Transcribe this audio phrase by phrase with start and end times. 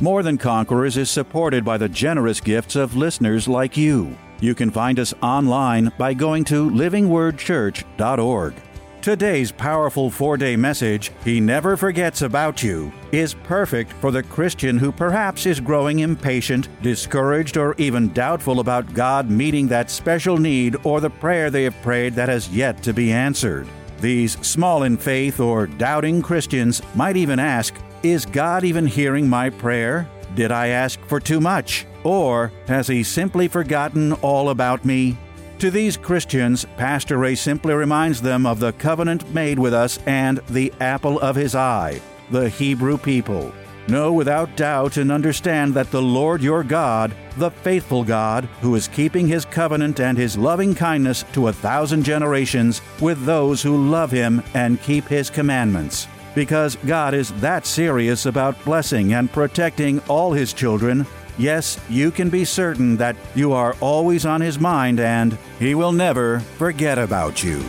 [0.00, 4.16] More Than Conquerors is supported by the generous gifts of listeners like you.
[4.40, 8.54] You can find us online by going to livingwordchurch.org.
[9.00, 14.78] Today's powerful four day message, He Never Forgets About You, is perfect for the Christian
[14.78, 20.76] who perhaps is growing impatient, discouraged, or even doubtful about God meeting that special need
[20.84, 23.68] or the prayer they have prayed that has yet to be answered.
[24.00, 27.74] These small in faith or doubting Christians might even ask,
[28.04, 30.06] Is God even hearing my prayer?
[30.34, 31.86] Did I ask for too much?
[32.02, 35.16] Or has he simply forgotten all about me?
[35.60, 40.42] To these Christians, Pastor Ray simply reminds them of the covenant made with us and
[40.50, 43.50] the apple of his eye, the Hebrew people.
[43.88, 48.86] Know without doubt and understand that the Lord your God, the faithful God, who is
[48.86, 54.10] keeping his covenant and his loving kindness to a thousand generations with those who love
[54.10, 60.32] him and keep his commandments because God is that serious about blessing and protecting all
[60.32, 61.06] His children,
[61.38, 65.92] yes, you can be certain that you are always on His mind and He will
[65.92, 67.64] never forget about you.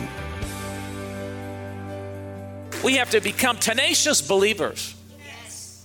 [2.84, 4.94] We have to become tenacious believers.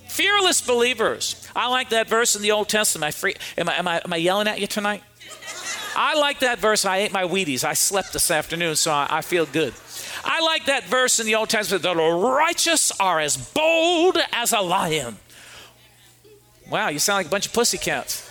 [0.07, 1.47] Fearless believers.
[1.55, 3.15] I like that verse in the Old Testament.
[3.23, 5.03] Am I, am I, am I, am I yelling at you tonight?
[5.95, 6.85] I like that verse.
[6.85, 7.63] I ate my Wheaties.
[7.63, 9.73] I slept this afternoon, so I, I feel good.
[10.23, 14.61] I like that verse in the Old Testament the righteous are as bold as a
[14.61, 15.17] lion.
[16.69, 18.29] Wow, you sound like a bunch of pussycats.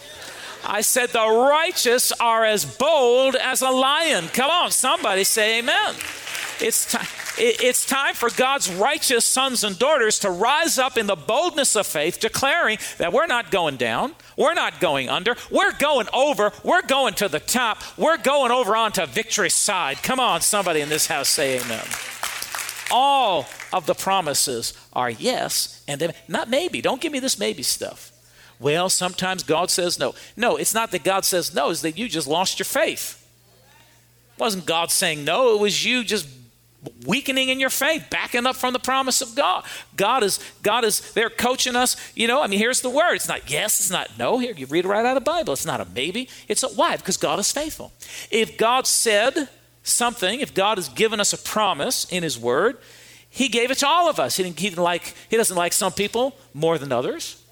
[0.65, 4.29] I said the righteous are as bold as a lion.
[4.29, 5.95] Come on, somebody say amen.
[6.63, 7.07] It's time.
[7.39, 11.87] It's time for God's righteous sons and daughters to rise up in the boldness of
[11.87, 16.83] faith, declaring that we're not going down, we're not going under, we're going over, we're
[16.83, 20.03] going to the top, we're going over onto victory's side.
[20.03, 21.85] Come on, somebody in this house say amen.
[22.91, 26.83] All of the promises are yes and not maybe.
[26.83, 28.13] Don't give me this maybe stuff.
[28.59, 30.15] Well, sometimes God says no.
[30.37, 33.17] No, it's not that God says no, it's that you just lost your faith.
[34.37, 36.29] It wasn't God saying no, it was you just
[37.07, 39.65] weakening in your faith, backing up from the promise of God.
[39.97, 41.97] God is God is there coaching us.
[42.15, 43.15] You know, I mean, here's the word.
[43.15, 44.39] It's not yes, it's not no.
[44.39, 45.53] Here, you read it right out of the Bible.
[45.53, 46.29] It's not a maybe.
[46.49, 47.93] It's a why, because God is faithful.
[48.31, 49.49] If God said
[49.83, 52.79] something, if God has given us a promise in His Word,
[53.29, 54.37] He gave it to all of us.
[54.37, 57.43] He, didn't, he, didn't like, he doesn't like some people more than others.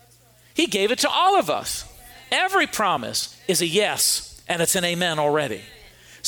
[0.54, 1.84] He gave it to all of us.
[2.30, 5.62] Every promise is a yes, and it's an amen already.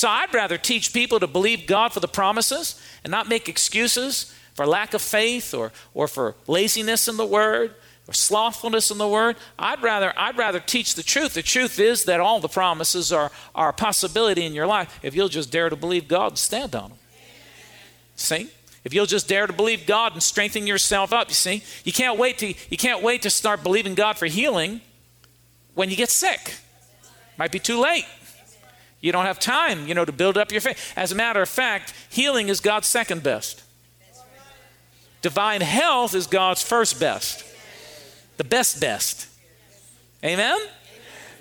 [0.01, 4.35] So I'd rather teach people to believe God for the promises and not make excuses
[4.55, 7.75] for lack of faith or, or for laziness in the word
[8.09, 9.37] or slothfulness in the word.
[9.59, 11.35] I'd rather, I'd rather teach the truth.
[11.35, 15.15] The truth is that all the promises are, are a possibility in your life if
[15.15, 16.99] you'll just dare to believe God and stand on them.
[18.17, 18.49] See?
[18.85, 21.63] If you'll just dare to believe God and strengthen yourself up, you see?
[21.85, 24.81] You can't wait to, you can't wait to start believing God for healing
[25.75, 26.55] when you get sick.
[27.37, 28.07] Might be too late.
[29.01, 30.93] You don't have time, you know, to build up your faith.
[30.97, 33.63] As a matter of fact, healing is God's second best.
[35.23, 37.45] Divine health is God's first best.
[38.37, 39.29] The best best.
[40.25, 40.59] Amen?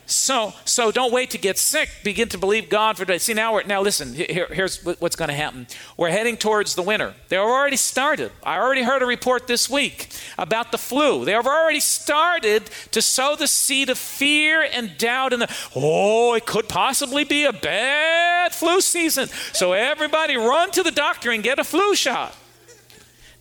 [0.09, 1.89] So, so don't wait to get sick.
[2.03, 3.19] Begin to believe God for today.
[3.19, 4.15] See now, we're, now listen.
[4.15, 5.67] Here, here's what's going to happen.
[5.97, 7.13] We're heading towards the winter.
[7.27, 8.31] They've already started.
[8.43, 11.25] I already heard a report this week about the flu.
[11.25, 15.31] They have already started to sow the seed of fear and doubt.
[15.31, 19.27] And oh, it could possibly be a bad flu season.
[19.53, 22.35] So everybody, run to the doctor and get a flu shot.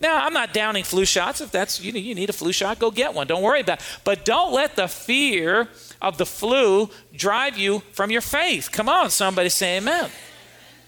[0.00, 1.40] Now, I'm not downing flu shots.
[1.40, 3.26] If that's you, you need a flu shot, go get one.
[3.26, 4.00] Don't worry about it.
[4.04, 5.68] But don't let the fear
[6.00, 8.70] of the flu drive you from your faith.
[8.70, 10.10] Come on, somebody say amen.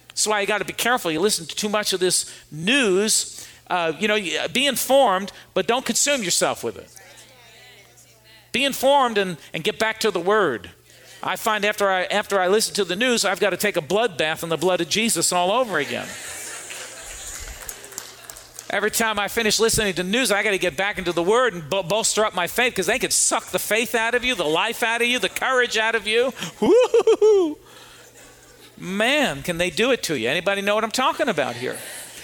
[0.09, 1.11] That's why you got to be careful.
[1.11, 3.49] You listen to too much of this news.
[3.69, 4.19] Uh, you know,
[4.53, 6.89] be informed, but don't consume yourself with it.
[8.53, 10.71] Be informed and, and get back to the Word.
[11.23, 13.81] I find after I, after I listen to the news, I've got to take a
[13.81, 16.09] blood bath in the blood of Jesus all over again.
[18.73, 21.55] Every time I finish listening to news, I got to get back into the Word
[21.55, 24.45] and bolster up my faith because they could suck the faith out of you, the
[24.45, 26.33] life out of you, the courage out of you.
[26.61, 27.59] Woo-hoo-hoo.
[28.79, 30.29] Man, can they do it to you?
[30.29, 31.79] Anybody know what I'm talking about here?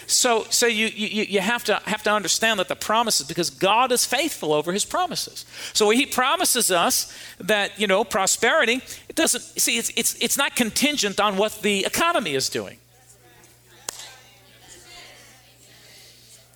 [0.06, 3.90] So, so you, you, you have, to, have to understand that the promises, because God
[3.90, 5.44] is faithful over his promises.
[5.72, 10.54] So he promises us that, you know, prosperity, it doesn't, see, it's, it's, it's not
[10.54, 12.78] contingent on what the economy is doing.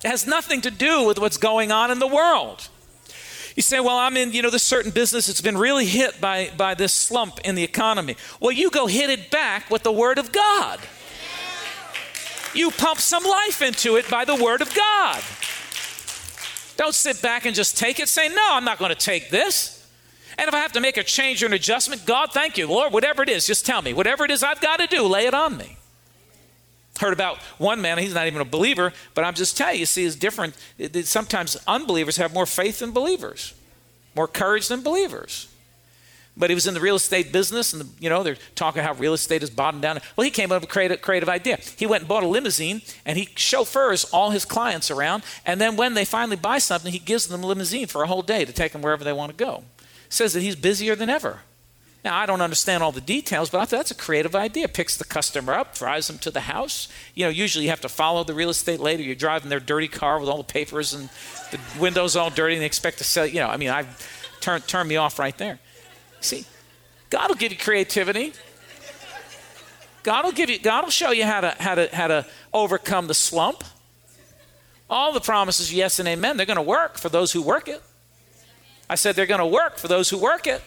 [0.03, 2.67] It has nothing to do with what's going on in the world.
[3.55, 6.51] You say, well, I'm in, you know, this certain business that's been really hit by,
[6.57, 8.15] by this slump in the economy.
[8.39, 10.79] Well, you go hit it back with the Word of God.
[12.53, 15.21] You pump some life into it by the Word of God.
[16.77, 18.09] Don't sit back and just take it.
[18.09, 19.77] Say, no, I'm not going to take this.
[20.37, 22.67] And if I have to make a change or an adjustment, God, thank you.
[22.67, 23.93] Lord, whatever it is, just tell me.
[23.93, 25.77] Whatever it is I've got to do, lay it on me.
[27.01, 30.05] Heard about one man, he's not even a believer, but I'm just telling you, see,
[30.05, 30.55] it's different.
[31.03, 33.53] Sometimes unbelievers have more faith than believers,
[34.15, 35.47] more courage than believers
[36.37, 38.93] but he was in the real estate business, and the, you know they're talking how
[38.93, 39.99] real estate is bottomed down.
[40.15, 41.57] Well, he came up with a creative, creative idea.
[41.77, 45.75] He went and bought a limousine, and he chauffeurs all his clients around, and then
[45.75, 48.53] when they finally buy something, he gives them a limousine for a whole day to
[48.53, 49.63] take them wherever they want to go.
[50.09, 51.41] Says that he's busier than ever.
[52.03, 54.67] Now, I don't understand all the details, but I thought that's a creative idea.
[54.67, 56.87] Picks the customer up, drives them to the house.
[57.13, 59.03] You know, usually you have to follow the real estate lady.
[59.03, 61.09] You're driving their dirty car with all the papers and
[61.51, 63.27] the windows all dirty, and they expect to sell.
[63.27, 63.85] You know, I mean, I
[64.39, 65.59] turn turn me off right there.
[66.21, 66.45] See,
[67.11, 68.33] God will give you creativity.
[70.01, 73.05] God will give you God will show you how to how to how to overcome
[73.05, 73.63] the slump.
[74.89, 77.81] All the promises, yes and amen, they're going to work for those who work it.
[78.89, 80.61] I said they're going to work for those who work it.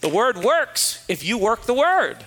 [0.00, 2.24] The word works if you work the word.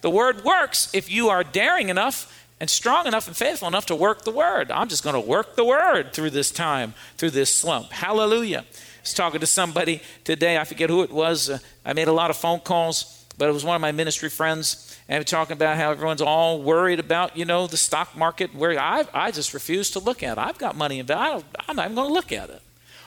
[0.00, 3.94] The word works if you are daring enough and strong enough and faithful enough to
[3.94, 4.70] work the word.
[4.70, 7.92] I'm just going to work the word through this time, through this slump.
[7.92, 8.64] Hallelujah
[9.06, 10.58] I was talking to somebody today.
[10.58, 11.48] I forget who it was.
[11.48, 14.28] Uh, I made a lot of phone calls, but it was one of my ministry
[14.28, 18.52] friends, and we're talking about how everyone's all worried about, you know, the stock market.
[18.52, 20.40] Where I, I just refuse to look at it.
[20.40, 22.60] I've got money in I I'm not even going to look at it.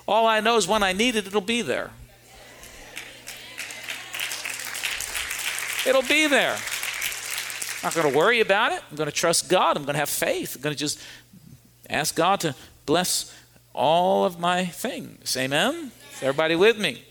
[0.08, 1.92] All I know is when I need it, it'll be there.
[5.86, 6.56] It'll be there.
[6.56, 8.82] I'm not going to worry about it.
[8.90, 9.78] I'm going to trust God.
[9.78, 10.56] I'm going to have faith.
[10.56, 11.02] I'm going to just
[11.90, 12.56] ask God to
[12.86, 13.34] bless
[13.74, 15.38] all of my things.
[15.38, 15.92] Amen?
[16.14, 17.04] Is everybody with me?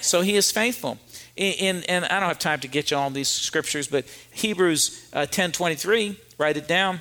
[0.00, 0.98] So he is faithful.
[1.36, 5.08] In, in, and I don't have time to get you all these scriptures, but Hebrews
[5.12, 7.00] uh, 10 23, write it down.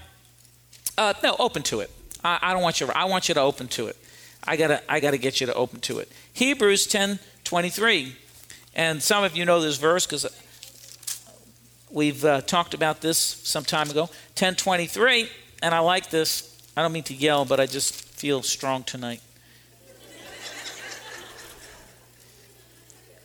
[0.98, 1.90] Uh, no, open to it.
[2.24, 2.88] I, I, don't want you.
[2.94, 3.98] I want you to open to it.
[4.44, 4.82] I gotta.
[4.92, 6.12] I gotta get you to open to it.
[6.34, 8.16] Hebrews 10 23,
[8.76, 10.26] and some of you know this verse because
[11.90, 14.02] we've uh, talked about this some time ago.
[14.36, 15.30] 1023
[15.62, 16.56] and I like this.
[16.76, 19.22] I don't mean to yell, but I just feel strong tonight.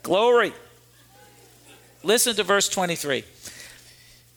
[0.02, 0.52] Glory.
[2.02, 3.24] Listen to verse 23.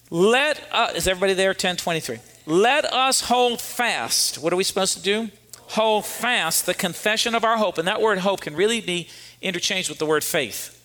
[0.09, 1.49] Let us, is everybody there?
[1.49, 2.19] 1023.
[2.45, 4.37] Let us hold fast.
[4.37, 5.29] What are we supposed to do?
[5.69, 7.77] Hold fast the confession of our hope.
[7.77, 9.07] And that word hope can really be
[9.41, 10.79] interchanged with the word faith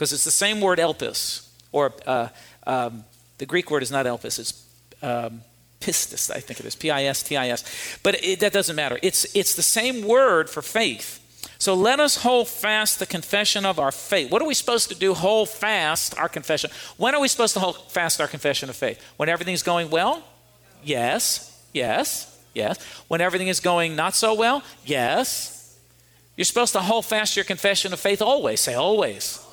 [0.00, 2.28] because it's the same word elpis, or uh,
[2.66, 3.04] um,
[3.38, 4.66] the Greek word is not elpis, it's
[5.02, 5.42] um,
[5.80, 7.98] pistis, I think it is, P I S T I S.
[8.02, 8.98] But it, that doesn't matter.
[9.02, 11.18] It's, it's the same word for faith.
[11.58, 14.30] So let us hold fast the confession of our faith.
[14.30, 15.12] What are we supposed to do?
[15.12, 16.70] Hold fast our confession.
[16.96, 19.02] When are we supposed to hold fast our confession of faith?
[19.18, 20.22] When everything's going well?
[20.82, 22.78] Yes, yes, yes.
[23.08, 24.62] When everything is going not so well?
[24.86, 25.78] Yes.
[26.36, 28.60] You're supposed to hold fast your confession of faith always.
[28.60, 29.46] Say always.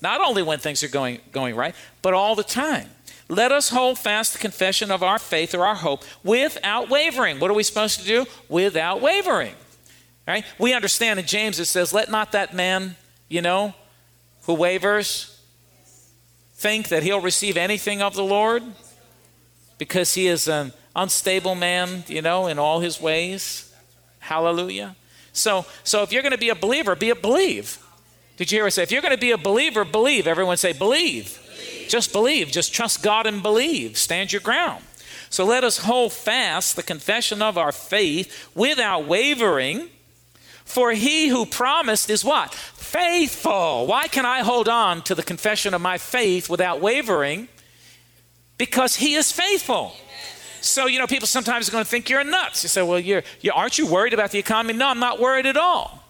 [0.00, 2.88] Not only when things are going, going right, but all the time.
[3.28, 7.40] Let us hold fast the confession of our faith or our hope without wavering.
[7.40, 8.26] What are we supposed to do?
[8.48, 9.54] Without wavering.
[10.26, 10.44] Right?
[10.58, 12.96] We understand in James it says, Let not that man,
[13.28, 13.74] you know,
[14.42, 15.40] who wavers
[16.54, 18.62] think that he'll receive anything of the Lord
[19.78, 23.74] because he is an unstable man, you know, in all his ways.
[24.20, 24.96] Hallelujah.
[25.32, 27.83] So, so if you're going to be a believer, be a believe.
[28.36, 30.26] Did you hear us say, if you're going to be a believer, believe?
[30.26, 31.40] Everyone say, believe.
[31.88, 32.50] Just believe.
[32.50, 33.96] Just trust God and believe.
[33.96, 34.82] Stand your ground.
[35.30, 39.88] So let us hold fast the confession of our faith without wavering.
[40.64, 42.54] For he who promised is what?
[42.54, 43.86] Faithful.
[43.86, 47.48] Why can I hold on to the confession of my faith without wavering?
[48.58, 49.94] Because he is faithful.
[50.60, 52.62] So, you know, people sometimes are going to think you're nuts.
[52.62, 54.72] You say, well, you're, you, aren't you worried about the economy?
[54.72, 56.03] No, I'm not worried at all.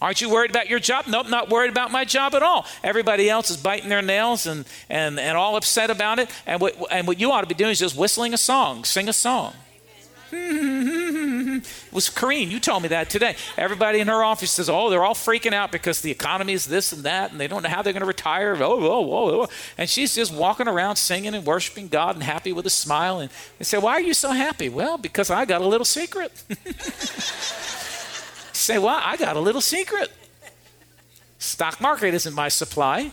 [0.00, 1.06] Aren't you worried about your job?
[1.08, 2.66] Nope, not worried about my job at all.
[2.84, 6.30] Everybody else is biting their nails and, and, and all upset about it.
[6.46, 9.08] And what, and what you ought to be doing is just whistling a song, sing
[9.08, 9.54] a song.
[11.56, 12.50] It was Kareen.
[12.50, 13.36] You told me that today.
[13.56, 16.92] Everybody in her office says, oh, they're all freaking out because the economy is this
[16.92, 18.54] and that, and they don't know how they're going to retire.
[18.56, 19.48] Oh, oh, oh, oh, oh.
[19.78, 23.20] And she's just walking around singing and worshiping God and happy with a smile.
[23.20, 24.68] And they say, why are you so happy?
[24.68, 26.32] Well, because I got a little secret.
[28.56, 30.10] say, well, I got a little secret.
[31.38, 33.12] Stock market isn't my supply.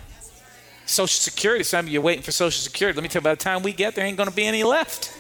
[0.86, 2.96] Social Security, some of you are waiting for Social Security.
[2.96, 4.64] Let me tell you, by the time we get there, ain't going to be any
[4.64, 5.18] left.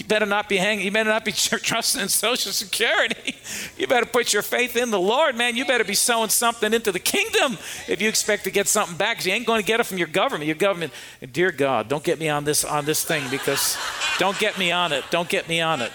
[0.00, 3.36] You better not be hanging, you better not be trusting in Social Security.
[3.76, 5.56] You better put your faith in the Lord, man.
[5.56, 9.26] You better be sowing something into the kingdom if you expect to get something back.
[9.26, 10.46] You ain't going to get it from your government.
[10.46, 10.94] Your government,
[11.32, 13.76] dear God, don't get me on this on this thing because
[14.18, 15.04] don't get me on it.
[15.10, 15.92] Don't get me on it.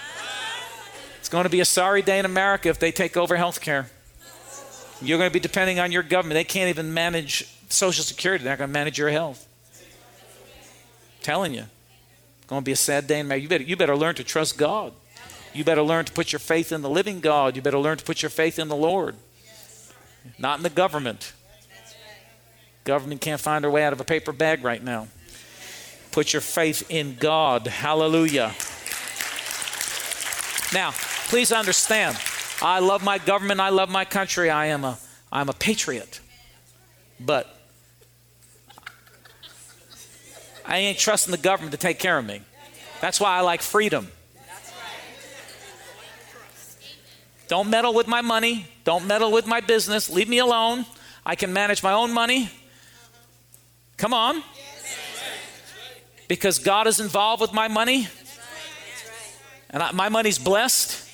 [1.26, 3.90] It's going to be a sorry day in America if they take over health care.
[5.02, 6.34] You're going to be depending on your government.
[6.34, 8.44] They can't even manage Social Security.
[8.44, 9.44] They're not going to manage your health.
[9.74, 11.64] I'm telling you.
[12.38, 13.42] It's going to be a sad day in America.
[13.42, 14.92] You better, you better learn to trust God.
[15.52, 17.56] You better learn to put your faith in the living God.
[17.56, 19.16] You better learn to put your faith in the Lord,
[20.38, 21.32] not in the government.
[22.84, 25.08] Government can't find their way out of a paper bag right now.
[26.12, 27.66] Put your faith in God.
[27.66, 28.54] Hallelujah.
[30.72, 30.92] Now,
[31.28, 32.16] please understand,
[32.62, 34.98] I love my government, I love my country, I am a
[35.32, 36.20] I'm a patriot.
[37.20, 37.54] But
[40.64, 42.40] I ain't trusting the government to take care of me.
[43.00, 44.08] That's why I like freedom.
[47.48, 48.66] Don't meddle with my money.
[48.84, 50.10] Don't meddle with my business.
[50.10, 50.84] Leave me alone.
[51.24, 52.50] I can manage my own money.
[53.96, 54.42] Come on.
[56.28, 58.08] Because God is involved with my money.
[59.70, 61.05] And I, my money's blessed.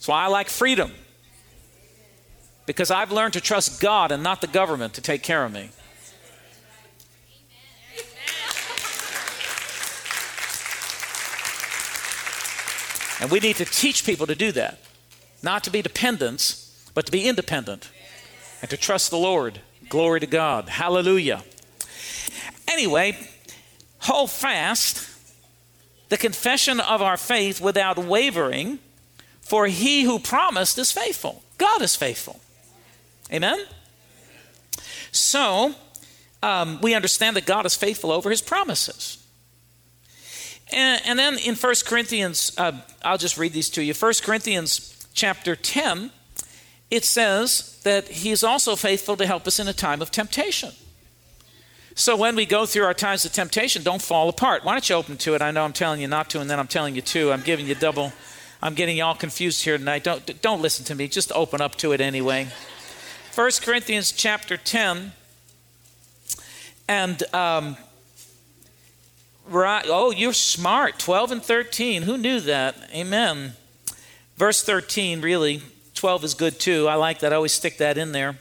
[0.00, 0.92] That's why I like freedom.
[2.64, 5.68] Because I've learned to trust God and not the government to take care of me.
[13.20, 14.78] And we need to teach people to do that.
[15.42, 17.90] Not to be dependents, but to be independent
[18.62, 19.60] and to trust the Lord.
[19.90, 20.70] Glory to God.
[20.70, 21.42] Hallelujah.
[22.66, 23.18] Anyway,
[23.98, 25.10] hold fast
[26.08, 28.78] the confession of our faith without wavering,
[29.50, 31.42] for he who promised is faithful.
[31.58, 32.38] God is faithful.
[33.32, 33.58] Amen?
[35.10, 35.74] So,
[36.40, 39.26] um, we understand that God is faithful over his promises.
[40.72, 43.92] And, and then in 1 Corinthians, uh, I'll just read these to you.
[43.92, 46.12] 1 Corinthians chapter 10,
[46.92, 50.70] it says that He is also faithful to help us in a time of temptation.
[51.96, 54.64] So when we go through our times of temptation, don't fall apart.
[54.64, 55.42] Why don't you open to it?
[55.42, 57.32] I know I'm telling you not to, and then I'm telling you to.
[57.32, 58.12] I'm giving you double.
[58.62, 60.04] I'm getting you all confused here tonight.
[60.04, 61.08] Don't, don't listen to me.
[61.08, 62.48] Just open up to it anyway.
[63.34, 65.12] 1 Corinthians chapter 10,
[66.88, 67.76] and um,
[69.50, 69.84] Right.
[69.88, 71.00] Oh, you're smart.
[71.00, 72.02] 12 and 13.
[72.02, 72.76] Who knew that?
[72.94, 73.54] Amen.
[74.36, 75.60] Verse 13, really.
[75.94, 76.86] 12 is good too.
[76.86, 77.32] I like that.
[77.32, 78.38] I always stick that in there.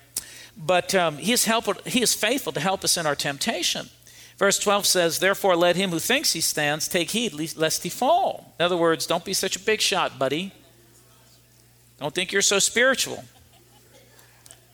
[0.56, 3.90] But um, he, is helpful, he is faithful to help us in our temptation.
[4.40, 8.56] Verse 12 says, Therefore, let him who thinks he stands take heed lest he fall.
[8.58, 10.54] In other words, don't be such a big shot, buddy.
[12.00, 13.26] Don't think you're so spiritual.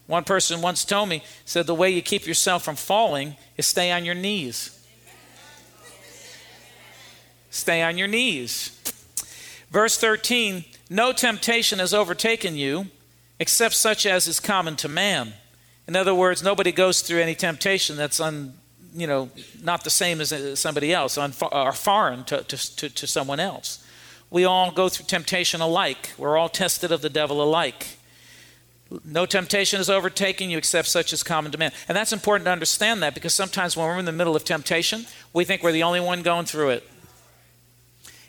[0.05, 3.91] One person once told me, said, The way you keep yourself from falling is stay
[3.91, 4.71] on your knees.
[7.49, 8.79] Stay on your knees.
[9.71, 12.87] Verse 13 No temptation has overtaken you
[13.39, 15.33] except such as is common to man.
[15.87, 18.53] In other words, nobody goes through any temptation that's un,
[18.95, 19.29] you know,
[19.61, 23.85] not the same as somebody else or foreign to, to, to someone else.
[24.29, 26.13] We all go through temptation alike.
[26.17, 27.97] We're all tested of the devil alike.
[29.03, 31.71] No temptation has overtaken you except such as common to man.
[31.87, 35.05] And that's important to understand that because sometimes when we're in the middle of temptation,
[35.33, 36.89] we think we're the only one going through it.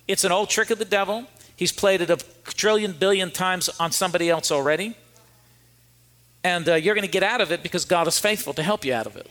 [0.09, 1.27] It's an old trick of the devil.
[1.57, 4.97] He's played it a trillion billion times on somebody else already.
[6.43, 8.85] And uh, you're going to get out of it because God is faithful to help
[8.85, 9.29] you out of it.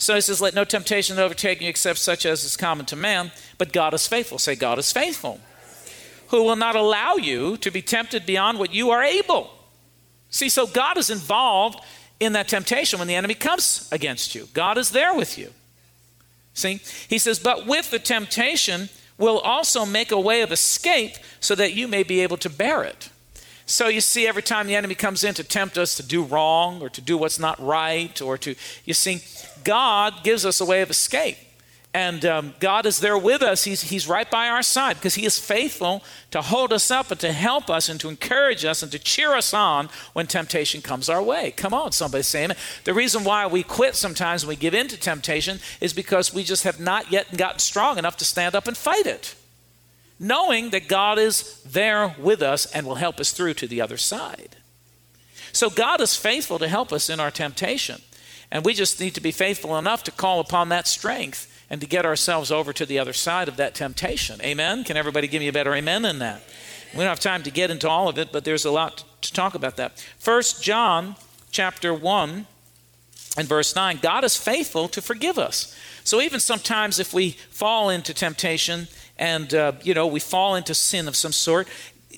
[0.00, 3.30] So he says, Let no temptation overtake you except such as is common to man,
[3.58, 4.38] but God is faithful.
[4.38, 5.40] Say, God is faithful,
[6.28, 9.52] who will not allow you to be tempted beyond what you are able.
[10.30, 11.80] See, so God is involved
[12.18, 14.48] in that temptation when the enemy comes against you.
[14.54, 15.50] God is there with you.
[16.54, 18.88] See, he says, But with the temptation,
[19.18, 22.82] will also make a way of escape so that you may be able to bear
[22.82, 23.10] it.
[23.66, 26.82] So you see, every time the enemy comes in to tempt us to do wrong
[26.82, 29.20] or to do what's not right, or to, you see,
[29.64, 31.36] God gives us a way of escape.
[31.92, 33.64] And um, God is there with us.
[33.64, 37.18] He's, he's right by our side because He is faithful to hold us up and
[37.18, 41.08] to help us and to encourage us and to cheer us on when temptation comes
[41.08, 41.50] our way.
[41.50, 42.56] Come on, somebody say amen.
[42.84, 46.44] The reason why we quit sometimes when we give in to temptation is because we
[46.44, 49.34] just have not yet gotten strong enough to stand up and fight it.
[50.20, 53.96] knowing that God is there with us and will help us through to the other
[53.96, 54.56] side.
[55.52, 58.02] So God is faithful to help us in our temptation.
[58.50, 61.86] And we just need to be faithful enough to call upon that strength and to
[61.86, 64.40] get ourselves over to the other side of that temptation.
[64.42, 64.82] Amen?
[64.82, 66.42] Can everybody give me a better amen than that?
[66.92, 69.32] We don't have time to get into all of it, but there's a lot to
[69.32, 70.04] talk about that.
[70.18, 71.14] First John
[71.52, 72.46] chapter 1
[73.36, 75.76] and verse 9, God is faithful to forgive us.
[76.02, 80.74] So even sometimes if we fall into temptation and uh, you know we fall into
[80.74, 81.68] sin of some sort,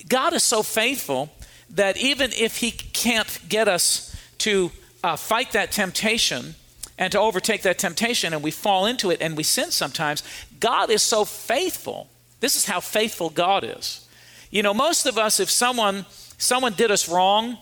[0.07, 1.29] God is so faithful
[1.69, 4.71] that even if He can't get us to
[5.03, 6.55] uh, fight that temptation
[6.97, 10.23] and to overtake that temptation, and we fall into it and we sin sometimes,
[10.59, 12.07] God is so faithful.
[12.39, 14.07] This is how faithful God is.
[14.51, 16.05] You know, most of us, if someone
[16.37, 17.57] someone did us wrong,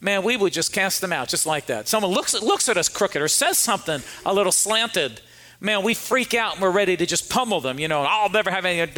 [0.00, 1.88] man, we would just cast them out just like that.
[1.88, 5.20] Someone looks looks at us crooked or says something a little slanted,
[5.60, 7.78] man, we freak out and we're ready to just pummel them.
[7.78, 8.90] You know, I'll never have any.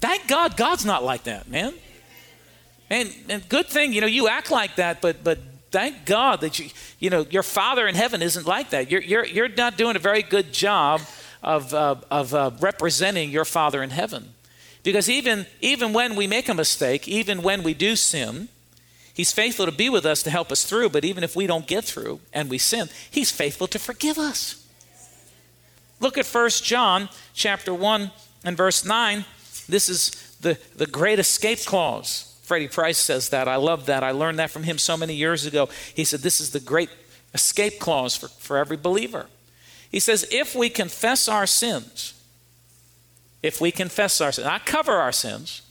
[0.00, 1.74] Thank God, God's not like that, man.
[2.88, 5.38] And, and good thing, you know, you act like that, but but
[5.70, 8.90] thank God that you, you know, your Father in heaven isn't like that.
[8.90, 11.00] You're, you're, you're not doing a very good job
[11.42, 14.34] of, uh, of uh, representing your Father in heaven.
[14.82, 18.48] Because even, even when we make a mistake, even when we do sin,
[19.12, 20.90] He's faithful to be with us to help us through.
[20.90, 24.66] But even if we don't get through and we sin, He's faithful to forgive us.
[25.98, 28.10] Look at 1 John chapter 1
[28.44, 29.26] and verse 9.
[29.68, 32.29] This is the, the great escape clause.
[32.50, 33.46] Freddie Price says that.
[33.46, 34.02] I love that.
[34.02, 35.68] I learned that from him so many years ago.
[35.94, 36.90] He said, This is the great
[37.32, 39.26] escape clause for, for every believer.
[39.88, 42.12] He says, If we confess our sins,
[43.40, 45.62] if we confess our sins, not cover our sins,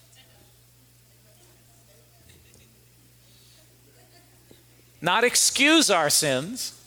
[5.02, 6.82] not excuse our sins,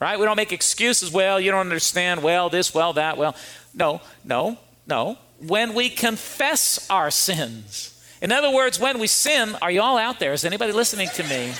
[0.00, 0.18] right?
[0.18, 1.12] We don't make excuses.
[1.12, 2.22] Well, you don't understand.
[2.22, 3.18] Well, this, well, that.
[3.18, 3.36] Well,
[3.74, 4.56] no, no,
[4.86, 5.18] no.
[5.38, 7.92] When we confess our sins,
[8.22, 10.32] in other words, when we sin, are you all out there?
[10.32, 11.52] Is anybody listening to me?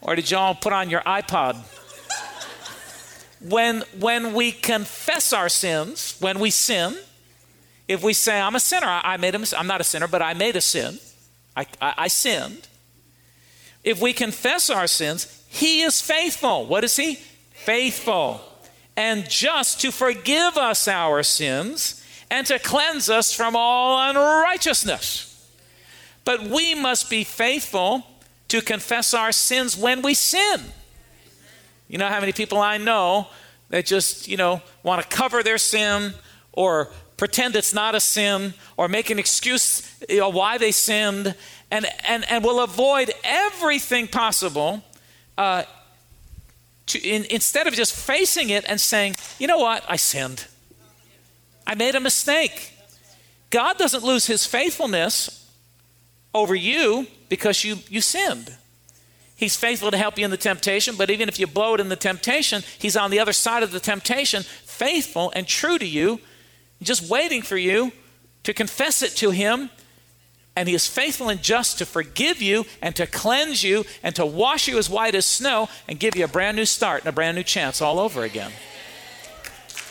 [0.00, 1.56] Or did y'all put on your iPod?
[3.40, 6.96] When, when we confess our sins, when we sin,
[7.86, 10.22] if we say, I'm a sinner, I, I made a I'm not a sinner, but
[10.22, 10.98] I made a sin,
[11.56, 12.66] I, I, I sinned.
[13.84, 16.66] If we confess our sins, He is faithful.
[16.66, 17.16] What is He?
[17.52, 18.40] Faithful.
[18.96, 25.32] And just to forgive us our sins and to cleanse us from all unrighteousness.
[26.24, 28.04] But we must be faithful
[28.48, 30.60] to confess our sins when we sin.
[31.88, 33.28] You know how many people I know
[33.68, 36.14] that just, you know, want to cover their sin
[36.52, 41.34] or pretend it's not a sin or make an excuse you know, why they sinned
[41.70, 44.82] and, and, and will avoid everything possible
[45.38, 45.62] uh,
[46.86, 50.46] to, in, instead of just facing it and saying, you know what, I sinned.
[51.66, 52.72] I made a mistake.
[53.50, 55.50] God doesn't lose his faithfulness
[56.34, 58.54] over you because you, you sinned.
[59.36, 61.90] He's faithful to help you in the temptation, but even if you blow it in
[61.90, 66.20] the temptation, he's on the other side of the temptation, faithful and true to you,
[66.82, 67.92] just waiting for you
[68.44, 69.70] to confess it to him.
[70.58, 74.24] And he is faithful and just to forgive you and to cleanse you and to
[74.24, 77.12] wash you as white as snow and give you a brand new start and a
[77.12, 78.52] brand new chance all over again.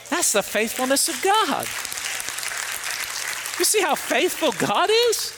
[0.10, 1.65] That's the faithfulness of God.
[3.60, 5.38] You see how faithful God is?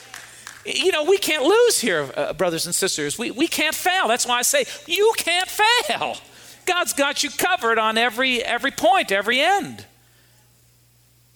[0.66, 3.18] You know, we can't lose here, uh, brothers and sisters.
[3.18, 4.08] We, we can't fail.
[4.08, 6.18] That's why I say, you can't fail.
[6.66, 9.86] God's got you covered on every, every point, every end.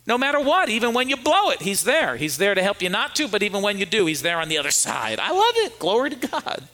[0.05, 2.17] No matter what, even when you blow it, He's there.
[2.17, 4.49] He's there to help you not to, but even when you do, He's there on
[4.49, 5.19] the other side.
[5.19, 5.79] I love it.
[5.79, 6.67] Glory to God.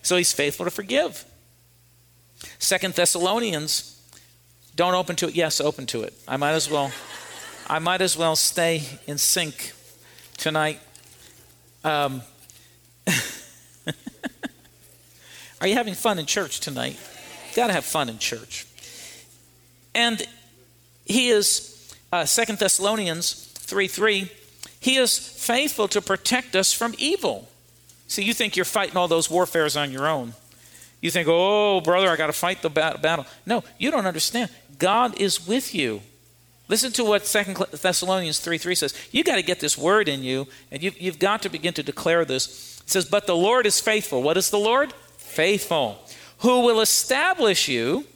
[0.00, 1.24] So He's faithful to forgive.
[2.58, 3.95] Second Thessalonians
[4.76, 5.34] don't open to it.
[5.34, 6.14] Yes, open to it.
[6.28, 6.92] I might as well.
[7.66, 9.72] I might as well stay in sync
[10.36, 10.78] tonight.
[11.82, 12.22] Um,
[15.60, 16.98] are you having fun in church tonight?
[17.54, 18.66] Got to have fun in church.
[19.94, 20.22] And
[21.06, 24.30] he is uh, Second Thessalonians three three.
[24.78, 27.48] He is faithful to protect us from evil.
[28.08, 30.34] See, you think you're fighting all those warfares on your own.
[31.00, 33.26] You think, oh, brother, I got to fight the battle.
[33.44, 34.50] No, you don't understand.
[34.78, 36.00] God is with you.
[36.68, 38.94] Listen to what Second Thessalonians 3 3 says.
[39.12, 41.82] You got to get this word in you, and you've, you've got to begin to
[41.82, 42.80] declare this.
[42.80, 44.22] It says, But the Lord is faithful.
[44.22, 44.92] What is the Lord?
[45.16, 45.98] Faithful.
[46.38, 48.06] Who will establish you,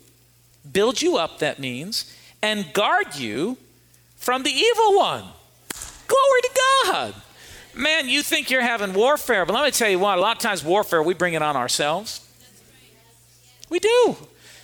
[0.70, 3.56] build you up, that means, and guard you
[4.16, 5.24] from the evil one.
[6.06, 6.50] Glory to
[6.84, 7.14] God.
[7.74, 10.42] Man, you think you're having warfare, but let me tell you what, a lot of
[10.42, 12.26] times warfare, we bring it on ourselves.
[13.70, 14.16] We do.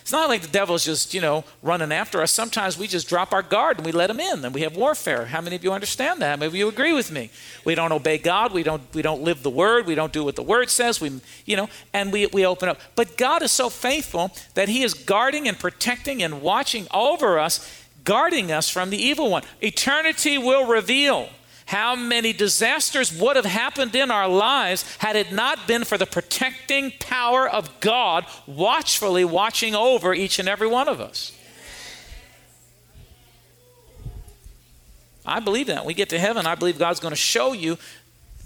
[0.07, 2.31] It's not like the devil's just, you know, running after us.
[2.31, 5.25] Sometimes we just drop our guard and we let him in and we have warfare.
[5.25, 6.39] How many of you understand that?
[6.39, 7.29] Maybe you agree with me.
[7.65, 8.53] We don't obey God.
[8.53, 9.85] We don't, we don't live the word.
[9.85, 11.01] We don't do what the word says.
[11.01, 12.79] We, you know, and we, we open up.
[12.95, 17.85] But God is so faithful that he is guarding and protecting and watching over us,
[18.05, 19.43] guarding us from the evil one.
[19.61, 21.27] Eternity will reveal
[21.67, 26.05] how many disasters would have happened in our lives had it not been for the
[26.05, 31.33] protecting power of God watchfully watching over each and every one of us.
[35.25, 35.79] I believe that.
[35.79, 37.77] When we get to heaven, I believe God's going to show you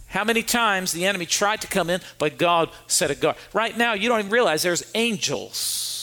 [0.08, 3.38] how many times the enemy tried to come in, but God set a guard.
[3.54, 6.01] Right now, you don't even realize there's angels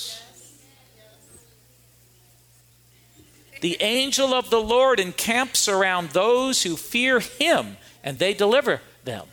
[3.60, 9.26] The angel of the Lord encamps around those who fear him, and they deliver them.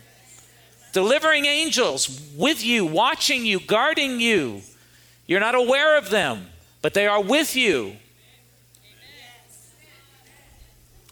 [0.94, 4.62] Delivering angels with you, watching you, guarding you.
[5.28, 6.48] You're not aware of them,
[6.82, 7.98] but they are with you.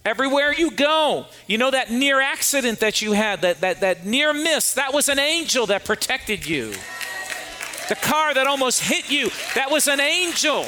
[0.06, 4.34] Everywhere you go, you know that near accident that you had, that, that, that near
[4.34, 6.74] miss, that was an angel that protected you.
[7.88, 10.66] The car that almost hit you, that was an angel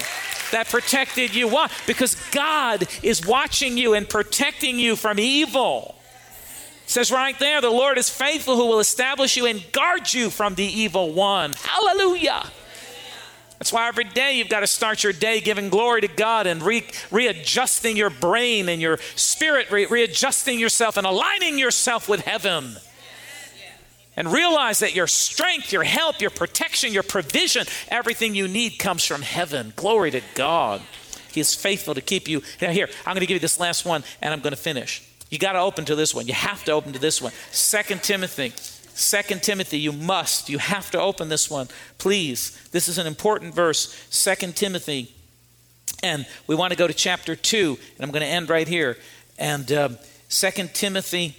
[0.52, 1.48] that protected you.
[1.48, 1.70] Why?
[1.88, 5.96] Because God is watching you and protecting you from evil.
[6.84, 10.30] It says right there, the Lord is faithful who will establish you and guard you
[10.30, 11.54] from the evil one.
[11.54, 12.44] Hallelujah.
[13.58, 16.62] That's why every day you've got to start your day giving glory to God and
[16.62, 22.76] re- readjusting your brain and your spirit, re- readjusting yourself and aligning yourself with heaven
[24.16, 29.04] and realize that your strength, your help, your protection, your provision, everything you need comes
[29.04, 29.74] from heaven.
[29.76, 30.82] Glory to God.
[31.32, 32.42] He is faithful to keep you.
[32.62, 35.04] Now, here, I'm going to give you this last one and I'm going to finish.
[35.30, 36.28] You got to open to this one.
[36.28, 37.34] You have to open to this one.
[37.52, 38.54] Second Timothy.
[38.94, 40.48] Second Timothy, you must.
[40.48, 41.68] You have to open this one.
[41.98, 42.58] Please.
[42.72, 43.94] This is an important verse.
[44.10, 45.14] Second Timothy.
[46.02, 48.98] And we want to go to chapter 2, and I'm going to end right here.
[49.38, 49.98] And um,
[50.30, 51.36] 2 Timothy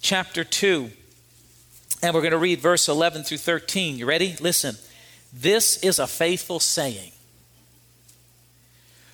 [0.00, 0.90] chapter 2.
[2.02, 3.96] And we're going to read verse 11 through 13.
[3.96, 4.36] You ready?
[4.40, 4.76] Listen.
[5.32, 7.12] This is a faithful saying.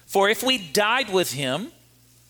[0.07, 1.71] For if we died with him,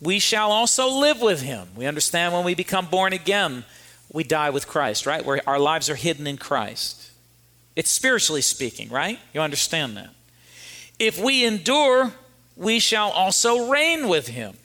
[0.01, 1.69] we shall also live with him.
[1.77, 3.65] We understand when we become born again,
[4.13, 5.25] we die with Christ, right?
[5.25, 7.11] Where our lives are hidden in Christ.
[7.77, 9.19] It's spiritually speaking, right?
[9.33, 10.11] You understand that.
[10.99, 12.13] If we endure,
[12.57, 14.57] we shall also reign with him.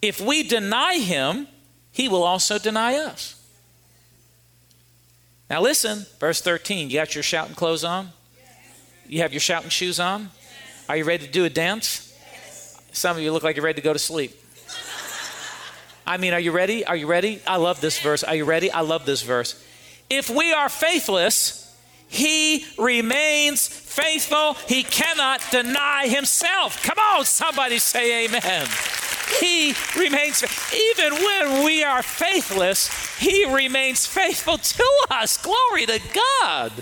[0.00, 1.48] If we deny him,
[1.90, 3.39] he will also deny us.
[5.50, 6.90] Now listen, verse 13.
[6.90, 8.10] You got your shouting clothes on?
[9.08, 10.30] You have your shouting shoes on?
[10.88, 12.06] Are you ready to do a dance?
[12.92, 14.32] Some of you look like you're ready to go to sleep.
[16.06, 16.84] I mean, are you ready?
[16.84, 17.40] Are you ready?
[17.46, 18.22] I love this verse.
[18.22, 18.70] Are you ready?
[18.70, 19.60] I love this verse.
[20.08, 21.76] If we are faithless,
[22.08, 24.54] he remains faithful.
[24.66, 26.82] He cannot deny himself.
[26.82, 28.66] Come on, somebody say amen.
[29.38, 30.42] He remains,
[30.74, 32.88] even when we are faithless,
[33.18, 35.36] He remains faithful to us.
[35.36, 36.00] Glory to
[36.40, 36.72] God.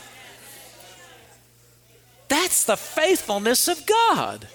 [2.28, 4.48] That's the faithfulness of God.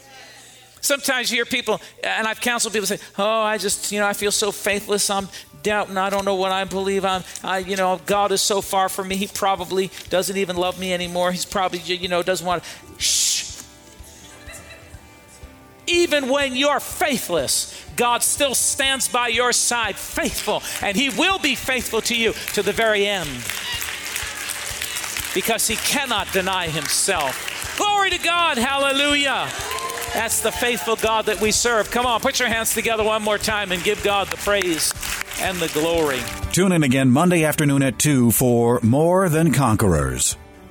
[0.82, 4.14] Sometimes you hear people, and I've counseled people say, "Oh, I just, you know, I
[4.14, 5.10] feel so faithless.
[5.10, 5.30] I'm
[5.64, 5.98] doubting.
[5.98, 7.06] I don't know what I believe.
[7.06, 9.16] I'm, I, you know, God is so far from me.
[9.16, 11.32] He probably doesn't even love me anymore.
[11.32, 12.70] He's probably, you know, doesn't want to."
[13.02, 13.53] Shh.
[15.88, 21.56] Even when you're faithless, God still stands by your side, faithful, and He will be
[21.56, 23.30] faithful to you to the very end
[25.34, 27.76] because He cannot deny Himself.
[27.78, 29.50] Glory to God, hallelujah.
[30.14, 31.90] That's the faithful God that we serve.
[31.90, 34.94] Come on, put your hands together one more time and give God the praise
[35.40, 36.20] and the glory.
[36.52, 40.38] Tune in again Monday afternoon at 2 for More Than Conquerors.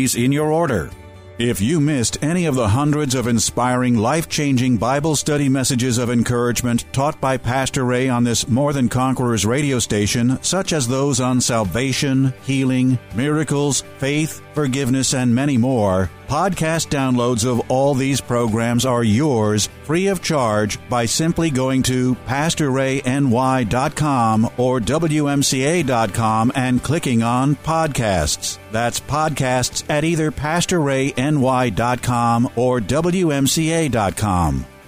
[0.00, 0.90] in your order.
[1.38, 6.10] If you missed any of the hundreds of inspiring, life changing Bible study messages of
[6.10, 11.18] encouragement taught by Pastor Ray on this More Than Conquerors radio station, such as those
[11.18, 18.86] on salvation, healing, miracles, faith, forgiveness, and many more, podcast downloads of all these programs
[18.86, 27.56] are yours free of charge by simply going to pastorrayny.com or wmca.com and clicking on
[27.56, 28.60] podcasts.
[28.70, 34.66] That's podcasts at either pastorrayny.com or wmca.com.